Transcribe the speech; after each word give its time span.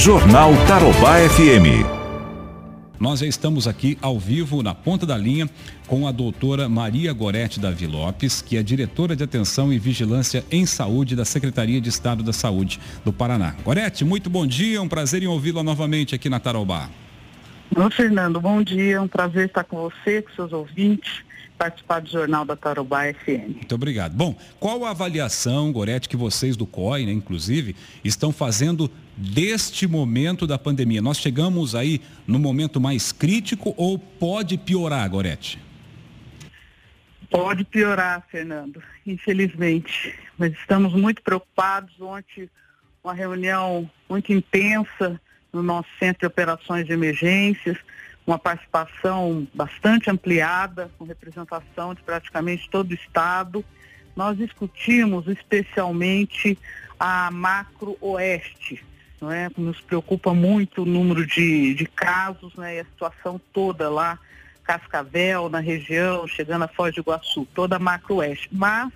Jornal 0.00 0.52
Tarobá 0.66 1.18
FM. 1.28 1.84
Nós 2.98 3.20
já 3.20 3.26
estamos 3.26 3.68
aqui 3.68 3.98
ao 4.00 4.18
vivo, 4.18 4.62
na 4.62 4.74
ponta 4.74 5.04
da 5.04 5.14
linha, 5.14 5.46
com 5.86 6.08
a 6.08 6.10
doutora 6.10 6.70
Maria 6.70 7.12
Gorete 7.12 7.60
Davi 7.60 7.86
Lopes, 7.86 8.40
que 8.40 8.56
é 8.56 8.62
diretora 8.62 9.14
de 9.14 9.22
Atenção 9.22 9.70
e 9.70 9.78
Vigilância 9.78 10.42
em 10.50 10.64
Saúde 10.64 11.14
da 11.14 11.26
Secretaria 11.26 11.82
de 11.82 11.90
Estado 11.90 12.22
da 12.22 12.32
Saúde 12.32 12.80
do 13.04 13.12
Paraná. 13.12 13.54
Gorete, 13.62 14.02
muito 14.02 14.30
bom 14.30 14.46
dia, 14.46 14.80
um 14.80 14.88
prazer 14.88 15.22
em 15.22 15.26
ouvi-la 15.26 15.62
novamente 15.62 16.14
aqui 16.14 16.30
na 16.30 16.40
Tarobá. 16.40 16.88
Ô, 17.76 17.90
Fernando, 17.90 18.40
bom 18.40 18.62
dia, 18.62 19.02
um 19.02 19.06
prazer 19.06 19.48
estar 19.48 19.64
com 19.64 19.76
você, 19.82 20.22
com 20.22 20.32
seus 20.32 20.50
ouvintes 20.50 21.22
participar 21.60 22.00
do 22.00 22.08
Jornal 22.08 22.42
da 22.46 22.56
Tarobá 22.56 23.12
FM. 23.12 23.56
Muito 23.56 23.74
obrigado. 23.74 24.14
Bom, 24.14 24.34
qual 24.58 24.82
a 24.86 24.90
avaliação, 24.92 25.70
Gorete, 25.70 26.08
que 26.08 26.16
vocês 26.16 26.56
do 26.56 26.66
COI, 26.66 27.04
né, 27.04 27.12
inclusive, 27.12 27.76
estão 28.02 28.32
fazendo 28.32 28.90
deste 29.14 29.86
momento 29.86 30.46
da 30.46 30.58
pandemia? 30.58 31.02
Nós 31.02 31.18
chegamos 31.18 31.74
aí 31.74 32.00
no 32.26 32.38
momento 32.38 32.80
mais 32.80 33.12
crítico 33.12 33.74
ou 33.76 33.98
pode 33.98 34.56
piorar, 34.56 35.06
Gorete? 35.10 35.58
Pode 37.28 37.62
piorar, 37.64 38.26
Fernando, 38.30 38.82
infelizmente. 39.06 40.14
Mas 40.38 40.54
estamos 40.54 40.94
muito 40.94 41.20
preocupados. 41.20 41.92
Ontem, 42.00 42.48
uma 43.04 43.12
reunião 43.12 43.88
muito 44.08 44.32
intensa 44.32 45.20
no 45.52 45.62
nosso 45.62 45.90
centro 45.98 46.20
de 46.20 46.26
operações 46.26 46.86
de 46.86 46.92
emergências 46.94 47.76
uma 48.30 48.38
participação 48.38 49.46
bastante 49.52 50.08
ampliada, 50.08 50.88
com 50.96 51.04
representação 51.04 51.94
de 51.94 52.02
praticamente 52.02 52.70
todo 52.70 52.92
o 52.92 52.94
Estado. 52.94 53.64
Nós 54.14 54.38
discutimos 54.38 55.26
especialmente 55.26 56.56
a 56.98 57.28
macro-oeste, 57.32 58.84
não 59.20 59.32
é? 59.32 59.50
Nos 59.56 59.80
preocupa 59.80 60.32
muito 60.32 60.82
o 60.82 60.86
número 60.86 61.26
de, 61.26 61.74
de 61.74 61.86
casos 61.86 62.54
né? 62.54 62.76
e 62.76 62.80
a 62.80 62.84
situação 62.84 63.40
toda 63.52 63.90
lá, 63.90 64.16
Cascavel, 64.62 65.48
na 65.48 65.58
região, 65.58 66.28
chegando 66.28 66.62
a 66.62 66.68
Foz 66.68 66.94
do 66.94 67.00
Iguaçu, 67.00 67.48
toda 67.52 67.76
a 67.76 67.80
macro-oeste. 67.80 68.48
Mas 68.52 68.92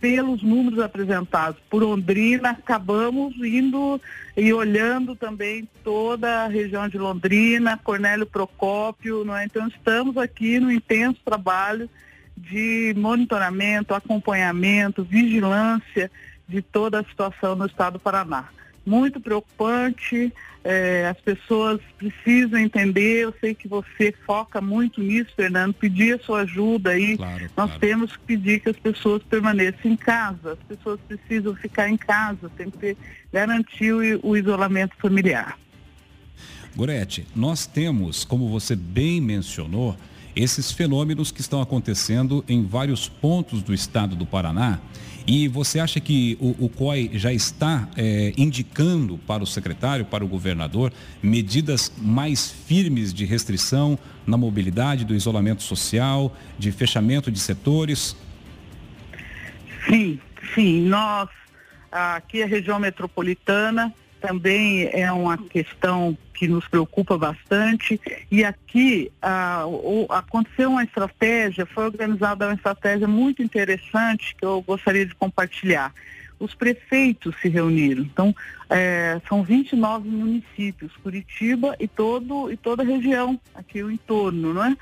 pelos 0.00 0.42
números 0.42 0.80
apresentados 0.80 1.60
por 1.68 1.82
Londrina, 1.82 2.50
acabamos 2.50 3.36
indo 3.36 4.00
e 4.36 4.52
olhando 4.52 5.14
também 5.14 5.68
toda 5.84 6.44
a 6.44 6.48
região 6.48 6.88
de 6.88 6.96
Londrina, 6.96 7.76
Cornélio 7.76 8.24
Procópio, 8.24 9.30
é? 9.34 9.44
então 9.44 9.68
estamos 9.68 10.16
aqui 10.16 10.58
no 10.58 10.72
intenso 10.72 11.20
trabalho 11.24 11.88
de 12.36 12.94
monitoramento, 12.96 13.94
acompanhamento, 13.94 15.04
vigilância 15.04 16.10
de 16.48 16.62
toda 16.62 17.00
a 17.00 17.04
situação 17.04 17.54
no 17.54 17.66
estado 17.66 17.94
do 17.94 18.00
Paraná 18.00 18.48
muito 18.84 19.20
preocupante. 19.20 20.32
É, 20.62 21.08
as 21.08 21.18
pessoas 21.20 21.80
precisam 21.96 22.58
entender. 22.58 23.24
Eu 23.24 23.34
sei 23.40 23.54
que 23.54 23.66
você 23.66 24.14
foca 24.26 24.60
muito 24.60 25.00
nisso, 25.00 25.30
Fernando. 25.34 25.72
Pedir 25.72 26.16
a 26.16 26.18
sua 26.18 26.40
ajuda 26.40 26.90
aí. 26.90 27.16
Claro, 27.16 27.42
Nós 27.56 27.66
claro. 27.66 27.80
temos 27.80 28.16
que 28.16 28.22
pedir 28.24 28.60
que 28.60 28.68
as 28.68 28.76
pessoas 28.76 29.22
permaneçam 29.22 29.90
em 29.90 29.96
casa. 29.96 30.52
As 30.52 30.76
pessoas 30.76 31.00
precisam 31.08 31.54
ficar 31.54 31.88
em 31.88 31.96
casa. 31.96 32.50
Tem 32.56 32.70
que 32.70 32.96
garantir 33.32 33.92
o, 33.92 34.00
o 34.22 34.36
isolamento 34.36 34.94
familiar. 34.98 35.58
Gorete, 36.76 37.26
nós 37.34 37.66
temos, 37.66 38.24
como 38.24 38.48
você 38.48 38.76
bem 38.76 39.20
mencionou, 39.20 39.96
esses 40.34 40.70
fenômenos 40.70 41.30
que 41.30 41.40
estão 41.40 41.60
acontecendo 41.60 42.44
em 42.48 42.64
vários 42.64 43.08
pontos 43.08 43.62
do 43.62 43.74
estado 43.74 44.14
do 44.16 44.26
Paraná 44.26 44.80
e 45.26 45.48
você 45.48 45.78
acha 45.78 46.00
que 46.00 46.36
o, 46.40 46.64
o 46.64 46.68
COI 46.68 47.10
já 47.14 47.32
está 47.32 47.88
é, 47.96 48.32
indicando 48.36 49.18
para 49.18 49.42
o 49.42 49.46
secretário, 49.46 50.04
para 50.04 50.24
o 50.24 50.28
governador, 50.28 50.92
medidas 51.22 51.92
mais 51.98 52.50
firmes 52.50 53.12
de 53.12 53.24
restrição 53.24 53.98
na 54.26 54.36
mobilidade, 54.36 55.04
do 55.04 55.14
isolamento 55.14 55.62
social, 55.62 56.34
de 56.58 56.72
fechamento 56.72 57.30
de 57.30 57.38
setores? 57.38 58.16
Sim, 59.88 60.18
sim. 60.54 60.82
Nós, 60.82 61.28
aqui 61.92 62.42
a 62.42 62.46
região 62.46 62.78
metropolitana, 62.78 63.94
também 64.20 64.88
é 64.92 65.10
uma 65.10 65.36
questão 65.36 66.16
que 66.34 66.48
nos 66.48 66.66
preocupa 66.66 67.18
bastante. 67.18 68.00
E 68.30 68.44
aqui 68.44 69.12
o, 69.66 70.06
aconteceu 70.10 70.70
uma 70.70 70.84
estratégia, 70.84 71.66
foi 71.66 71.84
organizada 71.84 72.46
uma 72.46 72.54
estratégia 72.54 73.06
muito 73.06 73.42
interessante 73.42 74.34
que 74.36 74.44
eu 74.44 74.62
gostaria 74.62 75.04
de 75.04 75.14
compartilhar. 75.14 75.92
Os 76.38 76.54
prefeitos 76.54 77.34
se 77.42 77.48
reuniram. 77.48 78.02
Então, 78.02 78.34
é, 78.70 79.20
são 79.28 79.42
29 79.42 80.08
municípios, 80.08 80.96
Curitiba 81.02 81.76
e, 81.78 81.86
todo, 81.86 82.50
e 82.50 82.56
toda 82.56 82.82
a 82.82 82.86
região, 82.86 83.38
aqui 83.54 83.82
o 83.82 83.90
entorno, 83.90 84.54
não 84.54 84.64
é? 84.64 84.76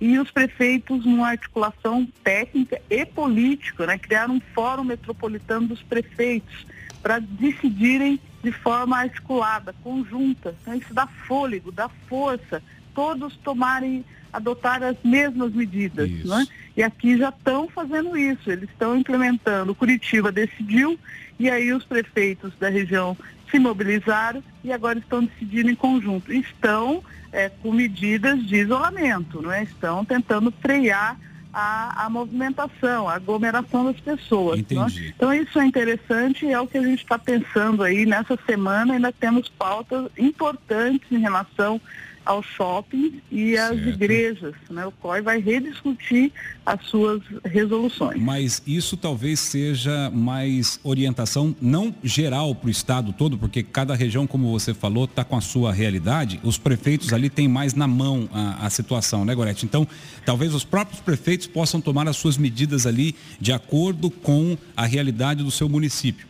E 0.00 0.18
os 0.18 0.30
prefeitos, 0.30 1.04
numa 1.04 1.28
articulação 1.28 2.08
técnica 2.24 2.80
e 2.88 3.04
política, 3.04 3.86
né, 3.86 3.98
criaram 3.98 4.36
um 4.36 4.40
fórum 4.54 4.84
metropolitano 4.84 5.68
dos 5.68 5.82
prefeitos 5.82 6.66
para 7.02 7.18
decidirem 7.18 8.18
de 8.42 8.50
forma 8.50 8.98
articulada, 8.98 9.74
conjunta. 9.82 10.56
Então 10.62 10.74
isso 10.74 10.94
dá 10.94 11.06
fôlego, 11.06 11.70
dá 11.70 11.88
força, 12.08 12.62
todos 12.94 13.36
tomarem, 13.36 14.04
adotar 14.32 14.82
as 14.82 14.96
mesmas 15.04 15.52
medidas. 15.52 16.10
Né? 16.24 16.46
E 16.76 16.82
aqui 16.82 17.16
já 17.16 17.30
estão 17.30 17.68
fazendo 17.68 18.16
isso, 18.16 18.50
eles 18.50 18.68
estão 18.68 18.96
implementando. 18.96 19.74
Curitiba 19.74 20.30
decidiu 20.30 20.98
e 21.38 21.50
aí 21.50 21.72
os 21.72 21.84
prefeitos 21.84 22.52
da 22.58 22.68
região 22.68 23.16
se 23.50 23.58
mobilizaram 23.58 24.42
e 24.62 24.72
agora 24.72 24.98
estão 24.98 25.24
decidindo 25.24 25.70
em 25.70 25.74
conjunto. 25.74 26.32
Estão 26.32 27.02
é, 27.32 27.48
com 27.48 27.72
medidas 27.72 28.44
de 28.46 28.56
isolamento, 28.56 29.42
não 29.42 29.52
é? 29.52 29.62
estão 29.62 30.04
tentando 30.04 30.52
frear 30.60 31.18
a, 31.52 32.06
a 32.06 32.10
movimentação, 32.10 33.08
a 33.08 33.14
aglomeração 33.14 33.86
das 33.86 34.00
pessoas. 34.00 34.58
Né? 34.58 35.12
Então 35.16 35.32
isso 35.34 35.58
é 35.58 35.66
interessante 35.66 36.46
e 36.46 36.52
é 36.52 36.60
o 36.60 36.66
que 36.66 36.78
a 36.78 36.82
gente 36.82 37.02
está 37.02 37.18
pensando 37.18 37.82
aí 37.82 38.06
nessa 38.06 38.38
semana, 38.46 38.94
ainda 38.94 39.12
temos 39.12 39.48
pautas 39.48 40.10
importantes 40.16 41.10
em 41.10 41.18
relação 41.18 41.80
aos 42.24 42.46
shoppings 42.46 43.14
e 43.30 43.56
às 43.56 43.78
igrejas. 43.78 44.54
Né? 44.68 44.86
O 44.86 44.92
COI 44.92 45.22
vai 45.22 45.40
rediscutir 45.40 46.32
as 46.64 46.84
suas 46.84 47.22
resoluções. 47.44 48.20
Mas 48.20 48.62
isso 48.66 48.96
talvez 48.96 49.40
seja 49.40 50.10
mais 50.10 50.78
orientação, 50.84 51.54
não 51.60 51.94
geral 52.02 52.54
para 52.54 52.68
o 52.68 52.70
estado 52.70 53.12
todo, 53.12 53.38
porque 53.38 53.62
cada 53.62 53.94
região, 53.94 54.26
como 54.26 54.50
você 54.50 54.74
falou, 54.74 55.04
está 55.04 55.24
com 55.24 55.36
a 55.36 55.40
sua 55.40 55.72
realidade. 55.72 56.40
Os 56.42 56.58
prefeitos 56.58 57.12
ali 57.12 57.30
têm 57.30 57.48
mais 57.48 57.74
na 57.74 57.88
mão 57.88 58.28
a, 58.32 58.66
a 58.66 58.70
situação, 58.70 59.24
né, 59.24 59.34
Gorete? 59.34 59.64
Então, 59.64 59.86
talvez 60.24 60.54
os 60.54 60.64
próprios 60.64 61.00
prefeitos 61.00 61.46
possam 61.46 61.80
tomar 61.80 62.06
as 62.06 62.16
suas 62.16 62.36
medidas 62.36 62.86
ali 62.86 63.16
de 63.40 63.52
acordo 63.52 64.10
com 64.10 64.56
a 64.76 64.84
realidade 64.84 65.42
do 65.42 65.50
seu 65.50 65.68
município. 65.68 66.28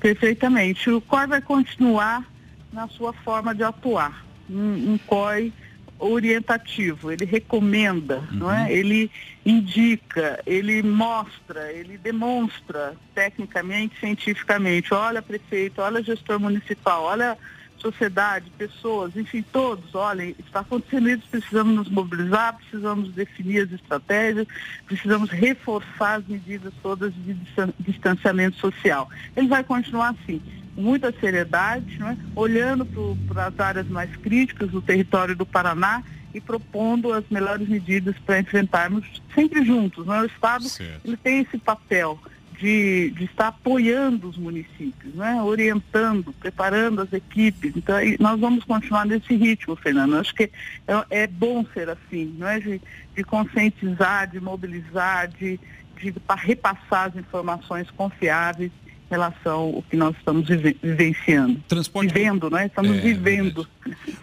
Perfeitamente. 0.00 0.90
O 0.90 1.00
COI 1.00 1.26
vai 1.26 1.40
continuar 1.40 2.26
na 2.72 2.88
sua 2.88 3.12
forma 3.12 3.54
de 3.54 3.62
atuar 3.62 4.31
um, 4.52 4.92
um 4.92 4.98
COI 5.06 5.52
orientativo, 5.98 7.12
ele 7.12 7.24
recomenda, 7.24 8.18
uhum. 8.32 8.38
não 8.38 8.52
é? 8.52 8.72
ele 8.72 9.08
indica, 9.46 10.40
ele 10.44 10.82
mostra, 10.82 11.72
ele 11.72 11.96
demonstra 11.96 12.96
tecnicamente, 13.14 14.00
cientificamente, 14.00 14.92
olha 14.92 15.22
prefeito, 15.22 15.80
olha 15.80 16.02
gestor 16.02 16.40
municipal, 16.40 17.04
olha 17.04 17.38
sociedade, 17.78 18.50
pessoas, 18.56 19.16
enfim, 19.16 19.44
todos, 19.52 19.94
olhem, 19.94 20.36
está 20.38 20.60
acontecendo 20.60 21.08
isso, 21.08 21.26
precisamos 21.28 21.74
nos 21.74 21.88
mobilizar, 21.88 22.56
precisamos 22.56 23.12
definir 23.12 23.64
as 23.64 23.72
estratégias, 23.72 24.46
precisamos 24.86 25.30
reforçar 25.30 26.20
as 26.20 26.26
medidas 26.26 26.72
todas 26.80 27.12
de 27.12 27.36
distanciamento 27.80 28.56
social. 28.58 29.08
Ele 29.36 29.48
vai 29.48 29.64
continuar 29.64 30.10
assim 30.10 30.40
muita 30.76 31.12
seriedade, 31.20 31.98
né? 31.98 32.16
olhando 32.34 32.86
para 33.28 33.46
as 33.46 33.60
áreas 33.60 33.88
mais 33.88 34.14
críticas 34.16 34.70
do 34.70 34.80
território 34.80 35.36
do 35.36 35.44
Paraná 35.44 36.02
e 36.34 36.40
propondo 36.40 37.12
as 37.12 37.24
melhores 37.30 37.68
medidas 37.68 38.16
para 38.24 38.40
enfrentarmos 38.40 39.22
sempre 39.34 39.64
juntos. 39.64 40.06
Né? 40.06 40.20
O 40.20 40.26
Estado 40.26 40.66
ele 41.04 41.16
tem 41.16 41.40
esse 41.40 41.58
papel 41.58 42.18
de, 42.58 43.10
de 43.10 43.24
estar 43.24 43.48
apoiando 43.48 44.28
os 44.28 44.38
municípios, 44.38 45.14
né? 45.14 45.42
orientando, 45.42 46.32
preparando 46.34 47.02
as 47.02 47.12
equipes. 47.12 47.76
Então, 47.76 47.96
nós 48.18 48.40
vamos 48.40 48.64
continuar 48.64 49.04
nesse 49.04 49.34
ritmo, 49.34 49.76
Fernando. 49.76 50.16
Acho 50.16 50.34
que 50.34 50.50
é, 50.86 51.22
é 51.22 51.26
bom 51.26 51.66
ser 51.74 51.90
assim, 51.90 52.34
não 52.38 52.48
é? 52.48 52.60
de, 52.60 52.80
de 53.14 53.24
conscientizar, 53.24 54.30
de 54.30 54.40
mobilizar, 54.40 55.28
de, 55.28 55.60
de 55.98 56.14
repassar 56.38 57.08
as 57.08 57.16
informações 57.16 57.90
confiáveis 57.90 58.70
relação 59.12 59.74
ao 59.76 59.82
que 59.82 59.96
nós 59.96 60.16
estamos 60.16 60.48
vivenciando. 60.48 61.62
Transporte... 61.68 62.12
Vivendo, 62.12 62.50
né? 62.50 62.66
Estamos 62.66 62.96
é, 62.96 63.00
vivendo. 63.00 63.68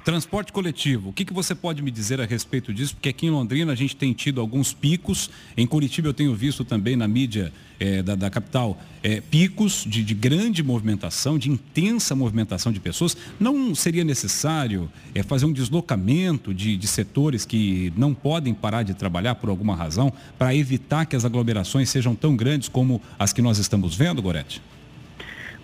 Transporte 0.04 0.52
coletivo, 0.52 1.10
o 1.10 1.14
que, 1.14 1.24
que 1.24 1.34
você 1.34 1.54
pode 1.54 1.82
me 1.82 1.92
dizer 1.92 2.20
a 2.20 2.26
respeito 2.26 2.74
disso? 2.74 2.96
Porque 2.96 3.10
aqui 3.10 3.28
em 3.28 3.30
Londrina 3.30 3.72
a 3.72 3.76
gente 3.76 3.96
tem 3.96 4.14
tido 4.14 4.42
alguns 4.42 4.74
picos, 4.74 5.30
em 5.56 5.68
Curitiba 5.68 6.08
eu 6.08 6.14
tenho 6.14 6.34
visto 6.34 6.66
também 6.66 6.96
na 6.96 7.08
mídia 7.08 7.54
é, 7.80 8.04
da, 8.04 8.16
da, 8.16 8.30
capital 8.30 8.78
é, 9.02 9.22
picos 9.22 9.86
de, 9.88 10.04
de, 10.04 10.14
grande 10.14 10.62
movimentação, 10.62 11.38
de 11.38 11.50
intensa 11.50 12.14
movimentação 12.14 12.72
de 12.72 12.80
pessoas. 12.80 13.16
Não 13.40 13.74
seria 13.74 14.04
necessário 14.04 14.92
é, 15.16 15.24
fazer 15.24 15.46
um 15.46 15.54
deslocamento 15.54 16.54
de, 16.54 16.76
de 16.76 16.88
setores 16.88 17.46
que 17.46 17.94
não 17.96 18.14
podem 18.14 18.54
parar 18.54 18.84
de 18.84 18.94
trabalhar 18.94 19.36
por 19.36 19.50
alguma 19.50 19.76
razão 19.76 20.12
para 20.38 20.54
evitar 20.54 21.06
que 21.06 21.16
as 21.16 21.24
aglomerações 21.24 21.90
sejam 21.90 22.14
tão 22.16 22.36
grandes 22.36 22.68
como 22.68 23.02
as 23.18 23.32
que 23.32 23.42
nós 23.42 23.58
estamos 23.58 23.96
vendo, 23.96 24.22
Gorete? 24.22 24.62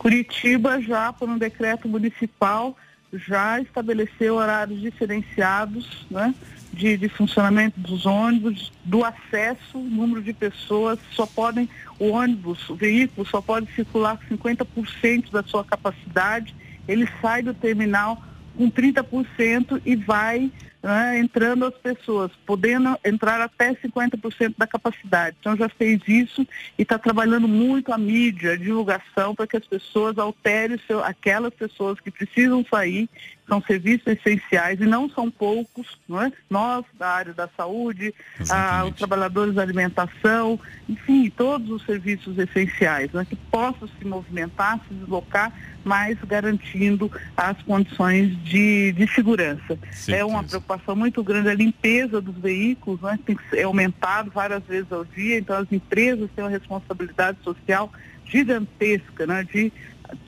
Curitiba 0.05 0.79
já, 0.79 1.11
por 1.11 1.27
um 1.27 1.35
decreto 1.35 1.89
municipal, 1.89 2.77
já 3.11 3.59
estabeleceu 3.59 4.35
horários 4.35 4.79
diferenciados 4.79 6.05
né, 6.11 6.31
de, 6.71 6.95
de, 6.95 7.09
funcionamento 7.09 7.79
dos 7.79 8.05
ônibus, 8.05 8.71
do 8.83 9.03
acesso, 9.03 9.79
número 9.79 10.21
de 10.21 10.31
pessoas, 10.31 10.99
só 11.09 11.25
podem, 11.25 11.67
o 11.97 12.09
ônibus, 12.09 12.69
o 12.69 12.75
veículo 12.75 13.25
só 13.25 13.41
pode 13.41 13.65
circular 13.73 14.19
com 14.19 14.37
50% 14.37 15.31
da 15.31 15.41
sua 15.41 15.65
capacidade, 15.65 16.53
ele 16.87 17.09
sai 17.19 17.41
do 17.41 17.55
terminal 17.55 18.23
com 18.55 18.69
30% 18.69 19.81
e 19.83 19.95
vai 19.95 20.51
né, 20.85 21.17
entrando 21.17 21.65
as 21.65 21.73
pessoas, 21.73 22.31
podendo 22.45 22.95
entrar 23.03 23.41
até 23.41 23.73
50% 23.73 24.53
da 24.55 24.67
capacidade. 24.67 25.35
Então 25.39 25.57
já 25.57 25.67
fez 25.67 25.99
isso 26.07 26.47
e 26.77 26.83
está 26.83 26.99
trabalhando 26.99 27.47
muito 27.47 27.91
a 27.91 27.97
mídia, 27.97 28.51
a 28.51 28.55
divulgação, 28.55 29.33
para 29.33 29.47
que 29.47 29.57
as 29.57 29.65
pessoas 29.65 30.19
alterem 30.19 30.79
seu, 30.85 31.03
aquelas 31.03 31.51
pessoas 31.55 31.99
que 31.99 32.11
precisam 32.11 32.63
sair, 32.69 33.09
são 33.47 33.61
serviços 33.61 34.07
essenciais 34.07 34.79
e 34.79 34.85
não 34.85 35.09
são 35.09 35.29
poucos, 35.29 35.99
não 36.07 36.21
é? 36.21 36.31
nós 36.49 36.83
da 36.97 37.07
área 37.07 37.33
da 37.33 37.47
saúde, 37.55 38.13
a, 38.49 38.85
os 38.85 38.95
trabalhadores 38.95 39.53
da 39.55 39.61
alimentação, 39.61 40.59
enfim, 40.89 41.29
todos 41.29 41.69
os 41.69 41.85
serviços 41.85 42.37
essenciais, 42.37 43.11
né, 43.11 43.25
que 43.27 43.35
possam 43.35 43.87
se 43.87 44.05
movimentar, 44.05 44.79
se 44.87 44.93
deslocar 44.93 45.51
mas 45.85 46.17
garantindo 46.27 47.11
as 47.37 47.61
condições 47.61 48.35
de, 48.43 48.91
de 48.93 49.07
segurança. 49.13 49.77
É 50.07 50.25
uma 50.25 50.43
preocupação 50.43 50.95
muito 50.95 51.23
grande 51.23 51.47
a 51.47 51.53
limpeza 51.53 52.19
dos 52.19 52.35
veículos, 52.37 52.99
né, 53.01 53.19
tem 53.23 53.35
que 53.35 53.47
ser 53.51 53.61
aumentado 53.63 54.31
várias 54.31 54.63
vezes 54.63 54.91
ao 54.91 55.05
dia, 55.05 55.37
então 55.37 55.55
as 55.55 55.71
empresas 55.71 56.27
têm 56.35 56.43
uma 56.43 56.49
responsabilidade 56.49 57.37
social 57.43 57.91
gigantesca 58.25 59.27
né, 59.27 59.43
de 59.43 59.71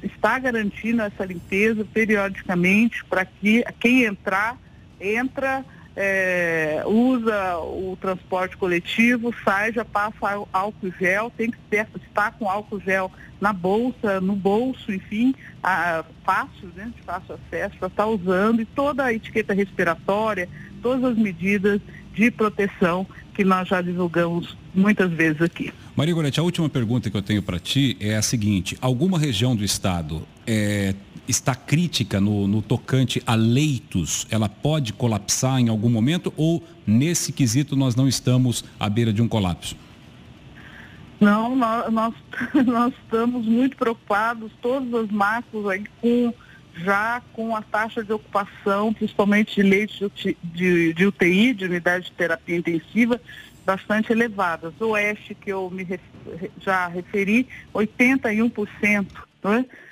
estar 0.01 0.39
garantindo 0.39 1.01
essa 1.03 1.25
limpeza 1.25 1.85
periodicamente 1.85 3.03
para 3.05 3.25
que 3.25 3.63
quem 3.79 4.03
entrar, 4.03 4.57
entra 4.99 5.65
é, 5.99 6.83
usa 6.85 7.57
o 7.57 7.97
transporte 7.99 8.55
coletivo, 8.55 9.33
sai, 9.43 9.73
já 9.73 9.83
passa 9.83 10.45
álcool 10.53 10.93
gel, 10.99 11.31
tem 11.35 11.49
que 11.49 11.57
ter, 11.71 11.87
estar 12.07 12.33
com 12.33 12.47
álcool 12.47 12.79
gel 12.79 13.11
na 13.41 13.51
bolsa, 13.51 14.21
no 14.21 14.35
bolso, 14.35 14.91
enfim, 14.91 15.33
a, 15.63 16.05
fácil, 16.23 16.69
né, 16.75 16.91
de 16.95 17.01
fácil 17.01 17.33
acesso 17.35 17.75
para 17.77 17.87
estar 17.87 18.05
usando 18.05 18.61
e 18.61 18.65
toda 18.65 19.05
a 19.05 19.13
etiqueta 19.13 19.55
respiratória, 19.55 20.47
todas 20.83 21.03
as 21.03 21.17
medidas 21.17 21.81
de 22.13 22.29
proteção 22.29 23.05
que 23.33 23.43
nós 23.43 23.67
já 23.67 23.81
divulgamos 23.81 24.55
muitas 24.75 25.11
vezes 25.11 25.41
aqui. 25.41 25.73
Maria 25.95 26.13
Gorete, 26.13 26.39
a 26.39 26.43
última 26.43 26.69
pergunta 26.69 27.09
que 27.09 27.17
eu 27.17 27.21
tenho 27.23 27.41
para 27.41 27.59
ti 27.59 27.97
é 27.99 28.15
a 28.15 28.21
seguinte: 28.21 28.77
alguma 28.79 29.17
região 29.17 29.55
do 29.55 29.63
estado 29.63 30.27
é, 30.45 30.93
está 31.27 31.53
crítica 31.53 32.21
no, 32.21 32.47
no 32.47 32.61
tocante 32.61 33.21
a 33.25 33.35
leitos, 33.35 34.25
ela 34.29 34.47
pode 34.47 34.93
colapsar 34.93 35.59
em 35.59 35.69
algum 35.69 35.89
momento 35.89 36.33
ou 36.37 36.63
nesse 36.85 37.31
quesito 37.31 37.75
nós 37.75 37.95
não 37.95 38.07
estamos 38.07 38.63
à 38.79 38.89
beira 38.89 39.11
de 39.11 39.21
um 39.21 39.27
colapso? 39.27 39.75
Não, 41.19 41.55
nós, 41.55 42.13
nós, 42.65 42.93
estamos 43.03 43.45
muito 43.45 43.75
preocupados, 43.75 44.51
todas 44.61 44.93
as 44.93 45.11
marcas 45.11 45.65
aí 45.67 45.83
com 45.99 46.33
já 46.75 47.23
com 47.33 47.55
a 47.55 47.61
taxa 47.63 48.03
de 48.03 48.13
ocupação, 48.13 48.93
principalmente 48.93 49.55
de 49.55 49.63
leitos 49.63 50.11
de, 50.43 50.93
de, 50.93 51.05
UTI, 51.07 51.55
de 51.55 51.65
unidade 51.65 52.05
de 52.05 52.11
terapia 52.11 52.55
intensiva, 52.55 53.19
bastante 53.65 54.11
elevadas. 54.11 54.73
O 54.79 54.89
oeste, 54.89 55.33
que 55.33 55.51
eu 55.51 55.71
me 55.71 55.99
já 56.61 56.87
referi, 56.87 57.47
81%. 57.73 59.07
Né? 59.43 59.65
é, 59.65 59.86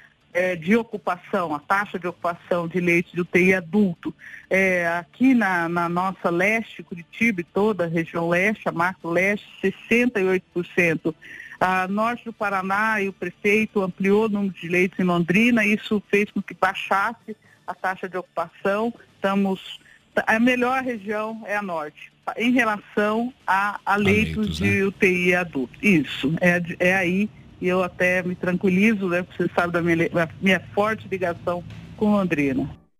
de 0.57 0.75
ocupação, 0.75 1.55
a 1.55 1.59
taxa 1.59 1.97
de 1.97 2.07
ocupação 2.07 2.67
de 2.67 2.79
leitos 2.79 3.13
de 3.13 3.21
UTI 3.21 3.53
adulto, 3.53 4.13
é, 4.49 4.85
aqui 4.87 5.33
na, 5.33 5.69
na, 5.69 5.87
nossa 5.87 6.29
leste, 6.29 6.83
Curitiba 6.83 7.41
e 7.41 7.43
toda 7.43 7.85
a 7.85 7.87
região 7.87 8.27
leste, 8.27 8.67
a 8.67 8.71
macro 8.71 9.09
leste, 9.09 9.47
68%. 9.63 11.15
A 11.59 11.87
norte 11.87 12.25
do 12.25 12.33
Paraná 12.33 13.01
e 13.01 13.07
o 13.07 13.13
prefeito 13.13 13.81
ampliou 13.81 14.25
o 14.25 14.29
número 14.29 14.53
de 14.53 14.67
leitos 14.67 14.99
em 14.99 15.03
Londrina, 15.03 15.65
isso 15.65 16.03
fez 16.09 16.29
com 16.29 16.41
que 16.41 16.53
baixasse 16.53 17.35
a 17.65 17.73
taxa 17.73 18.09
de 18.09 18.17
ocupação. 18.17 18.93
Estamos. 19.15 19.79
A 20.27 20.39
melhor 20.39 20.81
região 20.81 21.43
é 21.45 21.57
a 21.57 21.61
norte, 21.61 22.11
em 22.38 22.51
relação 22.51 23.33
a, 23.45 23.79
a 23.85 23.95
leitos, 23.95 24.35
leitos, 24.35 24.57
de 24.57 24.69
né? 24.69 24.83
UTI 24.83 25.35
adulto. 25.35 25.73
Isso, 25.81 26.33
é, 26.39 26.61
é 26.79 26.95
aí 26.95 27.29
e 27.61 27.67
eu 27.67 27.83
até 27.83 28.21
me 28.23 28.35
tranquilizo, 28.35 29.07
né, 29.07 29.23
porque 29.23 29.43
você 29.43 29.49
sabe 29.55 29.73
da 29.73 29.81
minha, 29.81 30.29
minha 30.41 30.59
forte 30.73 31.07
ligação 31.07 31.63
com 31.97 32.11
Londrina. 32.11 32.69